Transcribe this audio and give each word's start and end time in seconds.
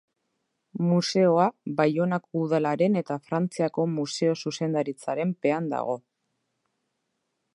Museoa 0.85 1.43
Baionako 1.81 2.41
Udalaren 2.45 2.97
eta 3.03 3.17
Frantziako 3.27 3.87
Museo 3.99 4.33
Zuzendaritzaren 4.47 5.37
pean 5.45 5.71
dago. 5.77 5.97